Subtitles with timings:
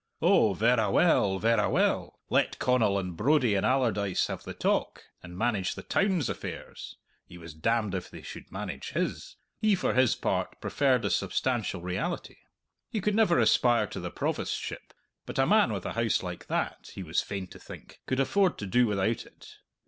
[0.19, 5.37] Oh, verra well, verra well; let Connal and Brodie and Allardyce have the talk, and
[5.37, 10.15] manage the town's affairs (he was damned if they should manage his!) he, for his
[10.15, 12.37] part, preferred the substantial reality.
[12.89, 14.91] He could never aspire to the provostship,
[15.27, 18.57] but a man with a house like that, he was fain to think, could afford
[18.57, 19.57] to do without it.